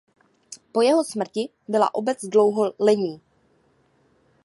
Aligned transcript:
Po 0.71 0.81
jeho 0.81 1.03
smrti 1.03 1.49
byla 1.67 1.93
obec 1.95 2.25
dlouho 2.25 2.73
lenní. 2.79 3.21